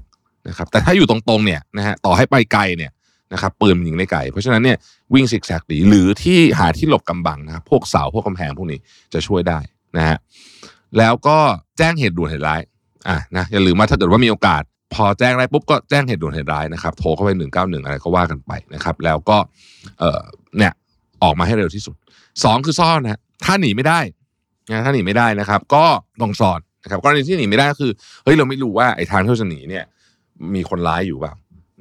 [0.49, 2.91] นะครับ แต่ถ้าอยู่ตรงๆเนี่ยนะฮะต่อให้ไปไกลเนี่ย
[3.33, 4.77] นะครับปืนมันยิงได้ไกลเพราะฉะนั้นเนี่ย
[5.15, 8.79] วิ่งซิกแซกดีหรือที่หาที่หลบกำบังนะครับพวกเสาพวกกำแพงพวกนี้
[9.15, 9.59] จะช่วยได้
[9.97, 10.17] นะฮะ
[10.99, 11.39] แล้วก็
[11.79, 12.61] แจ้งเหตุด่วนเหตุร้าย
[13.09, 14.63] อะนะอย่าลืมว่าถ้าเกิดว่ามีโอกาส
[14.95, 19.39] พอแจ้งได้ปุ๊บก็แจ้งเหตุด่วนเหตุร้ายนะครับ โทรเข้าไปหนึ่งเก้าหนึ่งอะไรก็ว่ากันไปนะครับ แล้วก็
[20.01, 20.21] เออ
[20.59, 20.73] เนี่ย
[21.23, 21.97] ออกมาให้เร็วที่สุด
[22.45, 24.01] สองคือซ่อนนะถ้าหนีไม่ได้
[24.71, 25.85] นะถ้าหนีไม่ได้นะครับ ก็
[26.21, 27.93] ต้องซ่อนนะครับกรณีที่หนีไม่ได้ก็คือ
[28.25, 29.85] เฮ้ยเราไม่รู้ว่าไอ้ทางที่จะหนีเนี่ย
[30.55, 31.35] มีคนร้ายอยู่เปล่า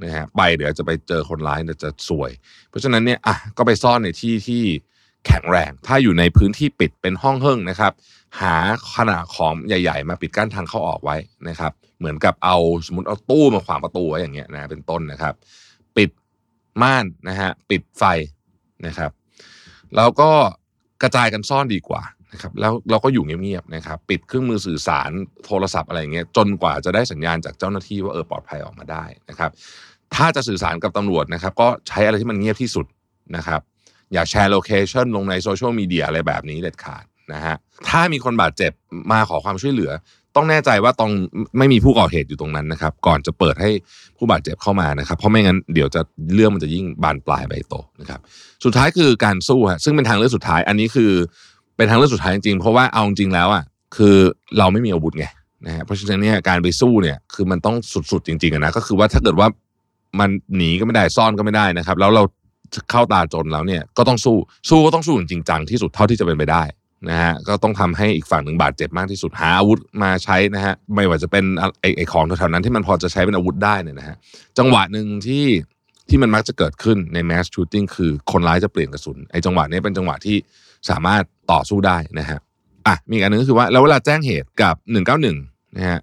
[0.03, 2.31] นะฮะไปเดี๋ยวจะไปเจอคนร้ายเดี๋ยจะซวย
[2.69, 4.63] เพราะฉะนั้นเนี่ยอะก็ไปซ่อนในที่ที่
[5.25, 7.91] แข็งแรง ถ้าอยู่ในพื้นที่ปิดเป็นห้องเฮิ่งนะครับ
[8.41, 8.55] หา
[8.95, 11.17] ขนาดของใหญ่ ๆ มาปิดกั้นทางเข้าออกไว้
[11.49, 12.57] นะครับ เหมือนกับเอา
[12.87, 15.33] สมมติเอาตู้มาขวางประตูไว้อย่างเงี้ยนะเป็นต้นนะครับ
[15.97, 16.09] ปิด
[16.81, 18.03] ม่านนะฮะปิดไฟ
[18.85, 19.11] นะครับ
[19.95, 20.31] แล้วก็
[21.01, 25.11] กระจายกันซ่อนดีกว่านะครับแล้วเราก็อยู่เงียบๆนะครับ ปิดเครื่องมือสื่อสาร
[25.45, 29.51] โทรศัพท์อะไรอย่างเงี้ยจนกว่าจะได้สัญญาณจากเจ้าหน้าที่ว่าเออปลอดภัยออกมาได้นะครับ
[30.15, 32.85] ถ้าจะสื่อสารกับตำรวจนะครับ ก็ใช้อะไรที่มันเงียบที่สุด
[33.35, 33.61] นะครับ
[34.13, 37.55] อย่าแชร์ location ลงในโซเชียลมีเดียอะไรแบบนี้เด็ดขาด นะฮะ
[37.89, 38.71] ถ้ามีคนบาดเจ็บ
[39.11, 39.91] มาขอความช่วยเหลือ
[40.35, 41.11] ต้องแน่ใจว่าต้อง
[41.57, 43.69] ไม่มีผู้ก่อเหตุอยู่ตรงนั้นนะครับ ก่อนจะเปิดให้
[44.17, 46.01] ผู้บาดเจ็บเข้ามานะครับ เพราะไม่งั้นเดี๋ยวจะ
[46.35, 48.19] เรื่องมันจะยิ่งบานปลายไปโตนะครับ
[48.65, 51.11] สุดท้ายคือการสู้ฮะซึ่งเป็นทางเลือกสุดท้าย อันนี้คือ
[51.77, 53.63] เป็นทางเลือกสุดท้ายจริงๆเพราะว่าเอาจริงแล้วอะ
[53.95, 54.15] คือ
[54.57, 55.25] เราไม่มีอาวุธไง
[55.65, 57.75] นะฮะเพราะฉะนั้นเนี่ยการไปสู้เนี่ยคือมันต้อง
[58.11, 59.47] สุดๆจริงๆนะก็คือว่าถ้าเกิดว่า
[60.19, 62.23] มันหนีก็ไม่ได้ซ่อนก็ไม่ได้นะครับ แล้วเรา
[62.91, 64.37] เข้าตาจนแล้วเนี่ยก็ต้องสู้
[64.69, 66.63] สู้ก็ต้องสู้อย่างจริงจังที่สุดเท่าที่จะเป็นไปได้
[67.09, 71.43] นะฮะก็ต้องทำให้อีกฝั่งหนึ่งบาดเจ็บมากที่สุดหาอาวุธมาใช้นะฮะไม่ว่าจะเป็น
[71.81, 74.15] ไอ้ไอของแถวๆนั้นที่มันพอจะใช้เป็นอาวุธได้เนี่ยนะฮะ
[74.57, 75.45] จังหวะหนึ่งที่
[76.09, 80.37] ที่มันมักจะเกิดขึ้นใน mass shooting คือคนร้ายจะเปลี่ยนกระสุนไอ้จังหวะนี้เป็นจังหวะที่
[80.89, 82.39] สามารถต่อสู้ได้นะฮะ
[82.87, 84.75] อะมีอีกอันหนึ่งก็คือว่าแล้วเวลาแจ้งเหตุกับ
[85.25, 85.99] 191นะฮะ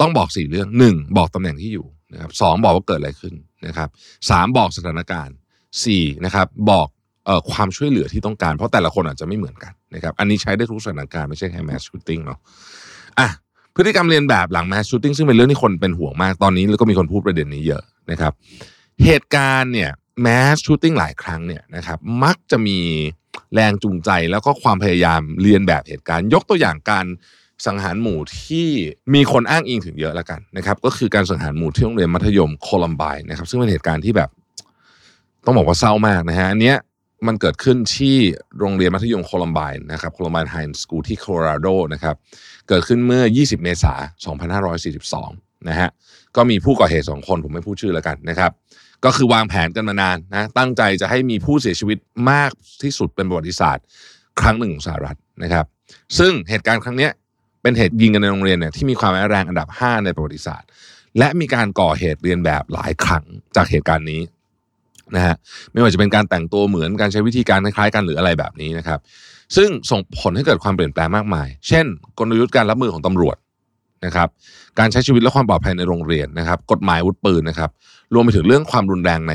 [0.00, 3.34] ต้องบอกสี่เรื่องหนึ่งบอกตำแหน่งที่อยู่นะครับสองบอกว่าเกิดอะไรขึ้น
[3.66, 3.88] นะครับ
[4.30, 5.36] สามบอกสถานการณ์
[5.84, 6.88] สี่นะครับบอก
[7.50, 12.38] ความช่วยเหลือที่ต้องการ เพราะแต่ละคนอาจจะไม่เหมือนกันนะครับอันนี้ใช้ได้ทุกสถานการณ์ไม่ใช่แค่ mass shooting เนาะ
[13.18, 13.28] อะ
[13.74, 18.32] พฤติกรรมเลียนแบบหลัง mass shooting ซึ่งเป็นเรื่องที่คนเป็นห่วงมากตอนนี้แล้วก็มีคนพูดประเด็นนี้เยอะนะครับ
[19.04, 19.90] เหตุการณ์เนี่ย
[20.22, 22.78] mass shooting หลายครั้งเนี่ยนะครับมักจะมี
[23.54, 27.06] แรงจูงใจแล้วก็ความพยายามเลียนแบบเหตุการณ์ ยกตัวอย่างการ
[27.66, 28.68] สังหารหมู่ที่
[29.14, 34.30] มีคนอ้างอิงถึงเยอะแล้วกันนะครับก็คือการสังหารหมู่ที่โรงเรียนมัธยมโคลัมไบน์นะครับซึ่งเป็นเหตุการณ์ที่แบบ
[35.44, 36.76] ต้องบอกว่าเศร้ามากนะฮะอันเนี้ย
[37.26, 38.16] มันเกิดขึ้นที่
[38.58, 42.16] โรงเรียนมัธยมโคลัมไบน์นะครับโคลัมไบน์ไฮสคูลที่โคโลราโดนะครับ
[42.68, 44.00] เกิดขึ้นเมื่อ 20 เมษาย
[44.34, 44.36] น
[45.22, 45.88] 2542 นะฮะ
[46.36, 48.50] ก็มีผู้ก่อเหตุ2คนผมไม่พูดชื่อแล้วกันนะครับ
[49.04, 51.98] ก็คือวางแผนกันมานานนะตั้งใจจะให้มีผู้เสียชีวิต
[52.30, 52.50] มาก
[52.82, 53.84] ที่สุดเป็นประวัติศาสตร์
[54.40, 55.64] ครั้งหนึ่งของสหรัฐนะครับ
[56.18, 57.08] ซึ่งเหตุการณ์ครั้งนี้
[57.62, 60.68] เป็นเหตุยิงกันในโรงเรียนเนี่ยที่มีความร้ายแรงอันดับ 5 ในประวัติศาสตร์
[61.18, 63.24] และมีการก่อเหตุเรียนแบบหลายครั้ง
[63.56, 64.20] จากเหตุการณ์นี้
[65.14, 65.34] นะฮะ
[65.72, 68.98] ไม่ว่าจะเป็นการแต่งตัวเหมือนการใช้วิธีการคล้ายๆกันหรืออะไรแบบนี้นะครับ
[69.56, 71.86] ซึ่งส่งผลให้เกิดความเปลี่ยนแปลงมากมาย เช่น
[72.18, 73.36] กลยุทธ์การรับมือของตำรวจ
[74.04, 74.28] นะครับ
[74.78, 77.70] การใช้ชีวิตและความปลอดภัยในโรงเรียนนะครับ กฎหมายอาวุธปืนนะครับ
[78.14, 79.34] รวมไปถึงเรื่องความรุนแรงใน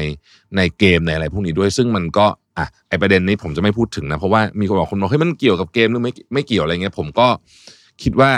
[0.58, 2.26] ในเกมในอะไรพวกนี้ด้วย ซึ่งมันก็
[2.58, 7.28] อะไอประเด็นนี้ผมจะไม่พูดถึงนะเพราะว่ามีคนบอกคนบอกเฮ้ยมันเกี่ยวกับเกมหรือไม่ไม่เกี่ยวอะไรเงี้ยผมก็
[8.04, 8.30] คิดว่า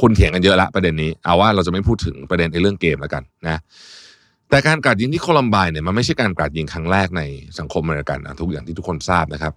[0.00, 3.60] คนเถียงกันเยอะละประเด็นนี้ เอาว่าเราจะไม่พูดถึงประเด็นในเรื่องเกมแล้วกันนะ
[4.54, 7.22] แต่การกราดยิงที่โคลัมบน์เนี่ยมันไม่ใช่การกราดยิงครั้งแรกใน
[7.58, 9.52] สังคมอเมริกันนะทุกอย่างที่ทุกคนทราบนะครับ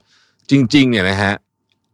[0.51, 1.33] จริงๆเนี่ยนะฮะ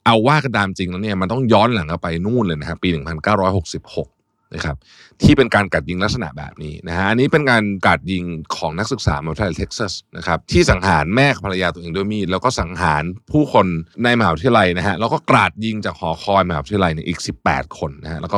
[0.05, 4.75] เอาว่ากันตามจริงแล้วเนี่ยมันต้องย้อนหลังกไปนู่นเลยนะครับปี 1966 นะครับ
[5.21, 8.23] ที่เป็นการกราดยิงลักษณะแบบนี้นะฮะอันนี้เป็นการกราดยิง
[8.55, 13.65] ของนักศึกษามหาวิทยาลัยเท็กซัสนะครับที่สังหารแม่ภรรยาตัวเองด้วยมีดแล้วก็สังหารผู้คน
[14.03, 18.37] ในมหาวิทยาลัยนะฮะแล้วก็กราดยิงจากหอคอยมหาวิทยาลัยเนี่ยอีก 18 คนนะฮะแล้วก็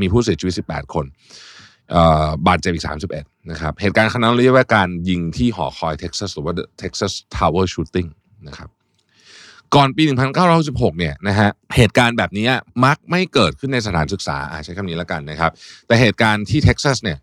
[0.00, 1.04] มีผู้เสียชีวิต 18 คน
[2.46, 2.84] บาดเจ็บอีก
[3.16, 6.52] 31 นะครับ เหตุการณ์ครั้งนั้นเรียกว่าการยิงที่หอคอยเท็กซัสหรือว่า
[6.82, 8.08] Texas Tower Shooting
[8.48, 8.70] นะครับ
[9.74, 10.02] ก่อนปี
[10.50, 12.48] 1966เนี่ยนะฮะ เหตุการณ์แบบนี้
[12.84, 15.50] มักไม่เกิดขึ้นในสถานศึกษาใช้คำนี้แล้วกันนะครับ
[15.86, 17.18] แต่เหตุการณ์ที่เท็กซัสเนี่ย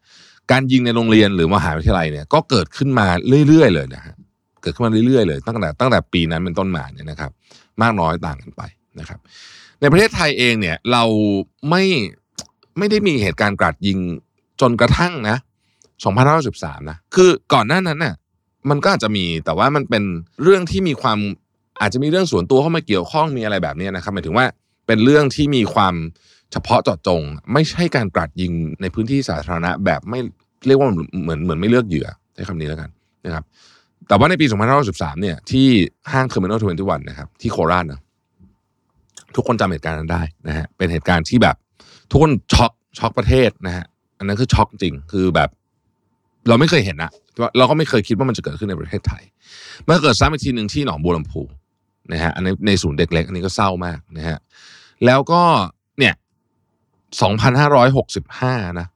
[0.51, 3.07] การยิงในโรงเรียนหรือมหาวิทยาลัยเนี่ย ก็เกิดขึ้นมา
[3.47, 4.15] เรื่อย ๆ เลยนะฮะ
[4.61, 7.31] เกิดขึ้นมาเรื่อย ๆ เลย ตั้งแต่ตั้งแต่ปีนั้นเป็นต้นมาเนี่ยนะครับ
[7.81, 8.61] มากน้อยต่างกันไป
[8.99, 9.19] นะครับ
[9.81, 11.03] ในประเทศไทยเองเนี่ยเรา
[11.69, 11.83] ไม่
[12.77, 13.99] ไม่ได้มีเหตุการณ์กราดยิง
[14.61, 15.37] จนกระทั่งนะ
[16.13, 18.15] 2513นะคือก่อนหน้านั้นน่ะ
[18.69, 20.03] มันก็อาจจะมีแต่ว่ามันเป็น
[20.43, 21.19] เรื่องที่มีความ
[21.81, 24.45] อาจจะมีเรื่องส่วนตัวเข้ามาเกี่ยวข้องมีอะไรแบบนี้นะครับหมายถึงว่า
[24.87, 25.95] เป็นเรื่องที่มีความ
[26.51, 27.21] เฉพาะเจาะจง
[27.53, 30.19] ไม่ใช่การกราดยิงในพื้นที่สาธารณะแบบไม่
[30.67, 31.05] เรียกว่าเหมือ
[31.37, 32.89] นเหมือนไม่เลือกเหยื่อใช้คำนี้แล้วกัน
[33.25, 33.43] นะครับ
[34.07, 34.45] แต่ว่าในปี
[34.83, 35.67] 2513 เนี่ยที่
[36.11, 38.01] ห้าง Terminal 21นะครับที่โคราชนะ
[39.35, 41.55] ทุกคนจำเหตุการณ์นั้นได้นะฮะเป็นเหตุการณ์ที่แบบ
[42.09, 43.85] ทุกคนช็อกช็อกประเทศนะฮะ
[44.19, 45.49] อันนั้นคือช็อกจริงคือแบบ
[46.47, 47.11] เราไม่เคยเห็นนะ
[47.57, 49.23] เราก็ไม่เคยคิดว่ามันจะเกิดขึ้นในประเทศไทย
[49.85, 51.41] เมื่อเกิดซ้ำอีกทีหนึ่งที่หนองบัวลำภู
[52.11, 54.37] นะฮะอันนี้ในศูนย์เด็กเล็กอันนี้ก็เศร้ามากนะฮะ
[55.05, 55.41] แล้วก็
[55.99, 56.13] เนี่ย
[57.41, 58.87] 2,565 นะ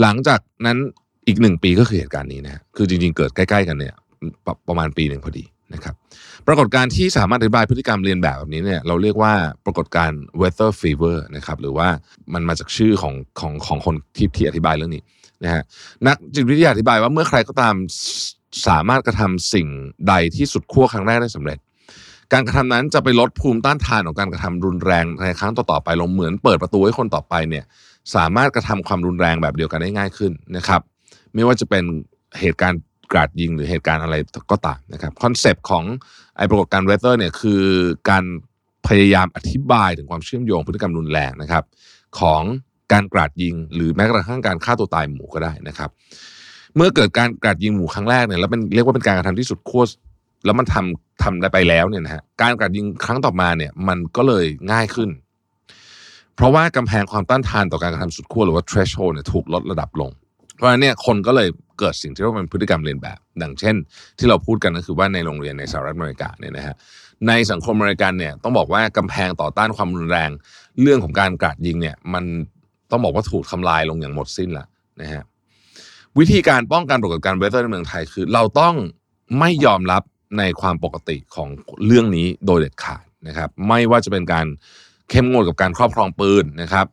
[0.00, 0.78] หลังจากนั้น
[1.26, 3.94] อีกหนึ่งปีก็คือเหตุการณ์นี้นะฮะคือจริงๆ เกิดใกล้ ๆ กันเนี่ย
[4.46, 5.94] ประประมาณปีหนึ่งพอดี นะครับ
[6.46, 9.32] ปรากฏการณ์ที่สามารถอธิบายพฤติกรรมเรียนแบบแบบนี้เนี่ยเราเรียกว่า
[9.64, 11.88] ปรากฏการณ์ weather fever นะครับหรือว่า
[12.34, 15.02] มันมาจากชื่อของของของคนที่ที่อธิบายเรื่องนี้
[15.44, 15.62] นะฮะ
[16.06, 17.74] นักจิตวิทยาอธิบายว่าเมื่อใครก็ตาม
[18.68, 19.68] สามารถกระทำสิ่ง
[20.08, 21.58] ใดที่สุดขั้วครั้งแรกได้สำเร็จ
[22.32, 27.64] การกระทำนั้นจะไปลดภูมิต้านทานของการกระทำรุนแรงในครั้งต่อๆไปลงเหมือนเปิดประตูให้คนต่อไปเนี่ย
[28.14, 30.80] สามารถกระทำความรุนแรงแบบเดียวกันได้ง่ายขึ้นนะครับ
[31.34, 31.84] ไม่ว่าจะเป็น
[32.40, 32.80] เหตุการณ์
[33.12, 34.16] กราดยิงหรือเหตุการณ์อะไร
[34.50, 35.84] ก็ตามนะครับ concept ของ
[36.36, 37.62] ไอ้ปรากฏการณ์ Werther เนี่ยคือ
[38.10, 38.24] การ
[38.86, 41.64] พยายามอธิบายถึงความเชื่อมโยงพฤติกรรมรุนแรงนะครับ
[42.18, 42.42] ของ
[42.92, 45.90] การกราดยิง หรือแม้กระทั่งการฆ่าตัวตายหมู่ก็ได้นะครับ
[46.76, 49.84] เมื่อเกิดการกราดยิงหมู่ครั้งแรกเนี่ยแล้วเป็นเรียกว่าเป็นการกระทำที่สุดขั้ว
[50.44, 55.10] แล้วมันทำทำได้ไปแล้วเนี่ยนะฮะการกราดยิงครั้งต่อมาเนี่ยมันก็เลยง่ายขึ้น
[56.36, 60.10] เพราะว่ากำแพงความต้านทานต่อการกระทำสุดขั้วหรือว่า threshold เนี่ยถูกลดระดับลง
[60.60, 63.76] เพราะฉะนั้นเนี่ยคนก็เลยเกิดสิ่งที่เรียกว่าเป็นพฤติกรรมเลียนแบบ ดังเช่น
[64.18, 66.74] ที่เราพูดกันก็คือว่าในโรงเรียนในสหรัฐอเมริกาเนี่ยนะฮะ
[67.28, 70.30] ในสังคมอเมริกันเนี่ยต้องบอกว่ากำแพงต่อต้านความรุนแรง
[70.82, 72.24] เรื่องของการกราดยิงเนี่ยมัน
[72.90, 74.66] ต้องบอกว่าถูกทำลายลงอย่างหมดสิ้นละ
[75.00, 75.22] นะฮะ
[76.18, 78.74] วิธีการป้องกันปรากฏการณ์ Werther ในเมืองไทยคือ เราต้อง
[79.38, 80.02] ไม่ยอมรับ
[80.38, 81.48] ในความปกติของ
[81.86, 84.46] เรื่องนี้โดยเด็ดขาดนะครับ ไม่ว่าจะเป็นการ
[85.10, 86.86] เข้มงวดกับการครอบครองปืนนะครับ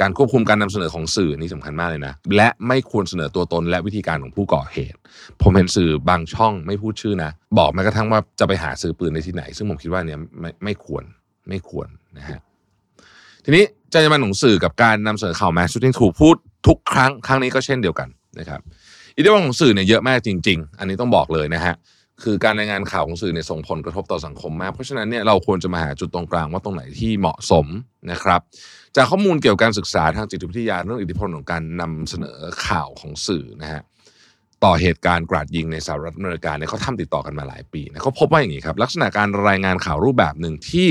[0.00, 4.98] การควบคุมการนำเสนอของสื่อนี่สำคัญมากเลยนะ และไม่ควรเสนอตัวตนและวิธีการของผู้ก่อเหตุ
[5.42, 11.04] ผมเห็นสื่อบางช่องไม่พูดชื่อนะ บอกแม้กระทั่งว่าจะไปหาซื้อปืนในที่ไหน ซึ่งผมคิดว่าเนี่ยไม่ไม่ควร
[11.48, 12.38] ไม่ควรนะฮะ
[13.44, 18.08] ทีนี้จรรยาบรรณของสื่อกับการนำเสนอข่าวแมสชูตติ้งถูกพูดทุกครั้งครั้งนี้ก็เช่นเดียวกัน
[18.38, 18.60] นะครับ
[19.16, 21.74] อิทธิพลของสื่อเนี่ยเยอะมากจริง ๆ อันนี้ต้องบอกเลยนะฮะ
[22.22, 27.66] คือการรายงานข่าวของสื่อเนี่ยส่งผลกระทบต่อสังคมมาก เพราะฉะนั้นเนี่ยเราควรจะมาหาจุดตรงกลางว่าตรงไหนที่เหมาะสม
[28.10, 28.40] นะครับ
[28.96, 33.82] จากข้อมูลเกี่ยวกับการศึกษาทางจิตวิทยาเรื่องอิทธิพลของการนำเสนอข่าวของสื่อนะฮะ
[34.64, 40.88] ต่อเหตุการณ์กราดยิงในสหรัฐอเมริกาเนี่ยเขาทำติดต่อกันมาหลายปีนะเขาพบว่าอย่างนี้ครับ ลักษณะการรายงานข่าวรูปแบบหนึ่งที่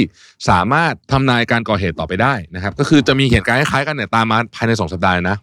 [0.50, 5.38] สามารถทำนายการก่อเหตุต่อไปได้นะครับ ก็คือจะมีเหตุการณ์คล้ายกันเนี่ยตามมาภายในสองสัปดาห์นะ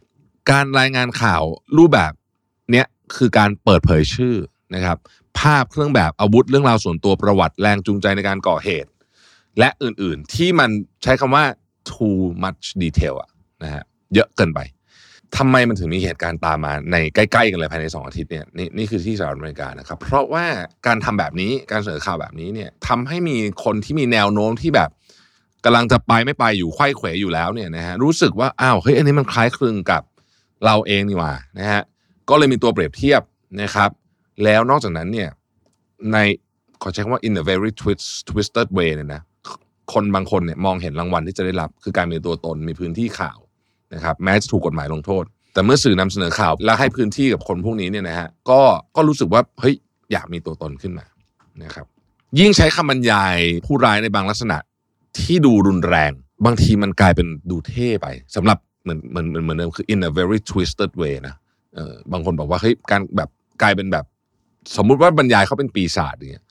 [0.50, 1.42] การรายงานข่าว
[1.78, 2.12] รูปแบบ
[2.70, 2.86] เนี้ย
[3.16, 4.34] คือการเปิดเผยชื่อ
[4.74, 4.98] นะครับ
[5.38, 8.90] ภาพเครื่องแบบอาวุธเรื่องราวส่วนตัวประวัติแรงจูงใจในการก่อเหตุ
[9.58, 10.70] และอื่นๆ ที่มัน
[11.02, 11.44] ใช้คำว่า
[11.92, 13.30] too much detail อะ
[13.62, 13.82] นะฮะ
[14.14, 14.60] เยอะเกินไป
[15.36, 20.46] ทำไมมันถึงมีเหตุการณ์ตามมาในใกล้ๆกันเลยภายในสองอาทิตย์เนี่ยนี่นี่คือที่สหรัฐอเมริกานะครับ เพราะว่า
[20.86, 24.90] การทำแบบนี้การเสนอข่าวแบบนี้เนี่ยทำให้มีคนที่มีแนวโน้มที่แบบ
[25.64, 30.02] กำลังจะไปไม่ไปอยู่ไข้เขวอยู่แล้วเนี่ยนะฮะรู้สึกว่าอ้าวเฮ้ยอันนี้มันคล้ายคลึงกับ
[30.64, 31.82] เราเองนี่หว่านะฮะ
[32.28, 33.22] ก็เลยมีตัวเปรียบเทียบ
[33.62, 33.90] นะครับ
[34.44, 35.30] แล้วนอกจากนั้นเนี่ย
[36.12, 36.16] ใน
[36.82, 39.22] ขอใช้คำว่า in a very twist twisted way เนี่ยนะ
[39.92, 43.38] คนบางคนเนี่ยมองเห็นรางวัลที่จะได้รับ คือการมีตัวตนมีพื้นที่ข่าว
[43.94, 48.60] นะครับแม้จะถูกกฎหมายลงโทษ แต่เมื่อสื่อนำเสนอข่าว แล้วให้พื้นที่กับคนพวกนี้เนี่ยนะฮะก็
[48.96, 49.74] ก็รู้สึกว่าเฮ้ย
[50.12, 51.06] อยากมีตัวตนขึ้นมา
[51.64, 51.86] นะครับ
[52.38, 54.58] ยิ่งใช้คำบรรยายผู้ร้ายในบางลักษณะ
[55.20, 56.12] ที่ดูรุนแรง
[56.46, 61.34] บางทีมันกลายเป็นดูเท่ไปสำหรับเหมือนเหมือนเหมือนเดิมคือ in a very twisted way นะ
[61.74, 63.28] เออบางคนบอกว่าเฮ้ยการแบบ
[63.62, 64.04] กลายเป็นแบบ
[64.76, 66.44] สมมุติว่าบรรยายเขาเป็นปีศาจอย่างเงี้ย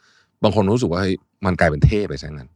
[0.44, 1.16] บางคนรู้สึกว่าเฮ้ย
[1.46, 2.50] มันกลายเป็นเท่ไปซะงั้น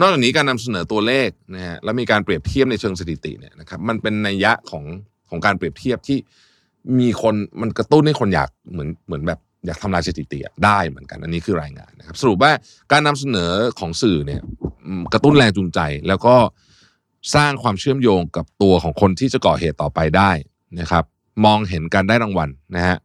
[0.00, 4.84] นอกจากนี้การนำเสนอตัวเลขนะฮะแล้วมีการเปรียบเทียบในเชิงสถิติเนี่ยนะครับมันเป็นนัยยะของ
[5.30, 6.18] ของการเปรียบเทียบที่
[6.98, 12.52] มีคนมันกระตุ้นให้คนอยากเหมือนเหมือนแบบอยากทำลายสถิติได้เหมือนกัน อันนี้คือรายงานนะครับ สรุปว่า
[12.92, 14.40] การนำเสนอของสื่อเนี่ย
[15.12, 16.36] กระตุ้นแรงจูงใจ แล้วก็
[17.34, 20.30] สร้างความเชื่อมโยงกับตัวของคนที่จะก่อเหตุต่อไปได้
[20.80, 21.04] นะครับ
[21.44, 22.96] มองเห็นการได้รางวัลนะฮะ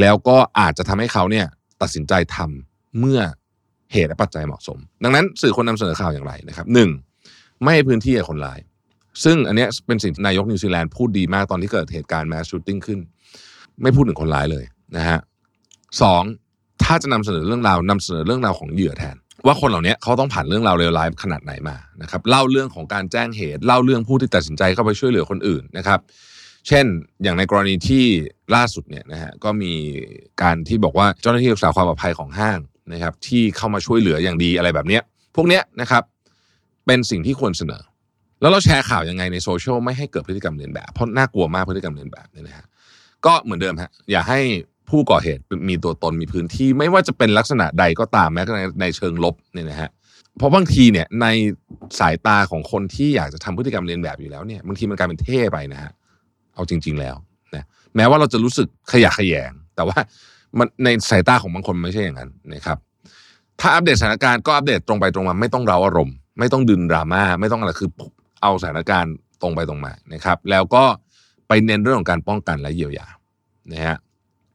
[0.00, 1.46] แล้วก็อาจจะทำให้เขาเนี่ย
[1.82, 3.20] ตัดสินใจทำเมื่อ
[3.92, 6.90] เหตุและปัจจัยเหมาะสม ดังนั้นสื่อควรนำเสนอข่าวอย่างไรนะครับหนึ่ง
[7.62, 8.58] ไม่ให้พื้นที่กับคนร้าย
[9.24, 12.98] ซึ่งอันนี้เป็นสิ่งนายกนิวซีแลนด์พูดดีมากตอนที่เกิดเหตุการณ์ mass shooting ขึ้น
[13.82, 14.64] ไม่พูดถึงคนร้ายเลย
[14.96, 15.18] นะฮะ
[16.02, 16.22] สอง
[16.84, 19.16] ถ้าจะนำเสนอเรื่องราวนำเสนอเรื่องราวของเหยื่อแทน
[19.46, 26.00] ว่าคนเหล่านี้เขาต้องผ่านเรื่องราวเลวร้ายขนาดไหนมานะครับเล่าเรื่องของการแจ้งเหตุ เล่าเรื่องผู้ที่ตัดสินใจเข้าไปช่วยเหลือคนอื่นนะครับ
[26.68, 26.86] เช่น
[27.22, 28.04] อย่างในกรณีที่
[28.54, 29.72] ล่าสุดเนี่ยนะฮะก็มี
[30.42, 32.58] การที่บอกว่าเจ้าหน้าที่รักษาความปลอดภัยของห้าง
[32.92, 35.02] นะครับที่เข้ามาช่วยเหลืออย่างดีอะไรแบบเนี้ย
[35.36, 36.02] พวกเนี้ยนะครับ
[36.86, 37.82] เป็นสิ่งที่ควรเสนอ
[38.40, 42.66] แล้วเราแชร์ข่าวยังไงในโซเชียลไม่ให้เกิดพฤติกรรมเลียนแบบ เพราะน่ากลัวมากพฤติกรรมเลียนแบบเนี่ยนะฮะ
[43.26, 44.40] ก็เหมือนเดิมฮะอย่าให้
[44.90, 49.90] ผู้ก่อเหตุมีตัวตนมีพื้นที่ ไม่ว่าจะเป็นลักษณะใดก็ตามแม้กระทั่งในเชิงลบเนี่ยนะฮะ
[50.38, 51.26] เพราะบางทีเนี่ยใน
[52.00, 55.90] สายตาของคนที่อยากจะทำพฤติกรรมเลียนแบบอยู่แล้วเนี่ยบางทีมันกลายเป็นเท่ไปนะฮะ
[56.54, 57.16] เอาจริง ๆแล้ว
[57.54, 57.64] นะ
[57.96, 59.98] แม้ว่าเราจะรู้สึกขยะแขยง แต่ว่า
[60.58, 62.78] มันในสายตาของบางคนไม่ใช่อย่างนั้นนะครับ
[63.60, 67.90] ถ้าอัปเดตสถานการณ์ก็อัปเดตตรงไปตรงมาไม่ต้องเร้าอารมณ์ ไม่ต้องดึงดราม่าไม่ต้องอะไรคือ
[68.42, 70.84] เอาสถานการณ์ตรงไปตรงมานะครับ แล้วก็
[71.48, 73.06] ไปเน้นเรื่องของการป้องกันและเยียวยา
[73.72, 73.96] นะฮะ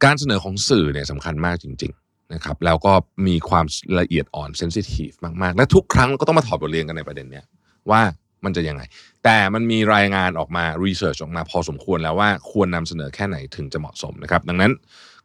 [0.03, 2.93] การเสนอของสื่อเนี่ยสำคัญมากจริง ๆนะครับ แล้วก็
[3.27, 3.65] มีความ
[3.99, 5.09] ละเอียดอ่อน sensitive
[5.41, 7.45] มากๆ และทุกครั้งก็ต้องมาถอดบทเรียนกันในประเด็นเนี้ย
[7.91, 8.01] ว่า
[8.45, 8.81] มันจะยังไง
[9.23, 14.71] แต่มันมีรายงานออกมา research ออกมาพอสมควรแล้วว่าควรนำเสนอแค่ไหนถึงจะเหมาะสมนะครับ ดังนั้น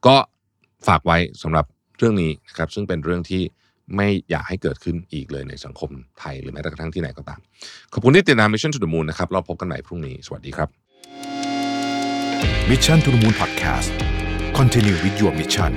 [0.06, 0.16] ก็
[0.86, 1.64] ฝากไว้สำหรับ
[1.98, 3.42] เรื่องนี้นะครับซึ่งเป็นเรื่องที่
[3.96, 7.40] ไม่อยากให้เกิดขึ้นอีกเลยในสังคมไทยหรือแม้แต่กระทั่งที่ไหนก็ตาม
[7.92, 10.68] ขอบคุณที่ติดตาม Mission to the Moon นะครับเราพบกันใหม่พรุ่งนี้ สวัสดีครับ
[12.70, 13.90] Mission to the Moon Podcast
[14.58, 15.72] Continue with your mission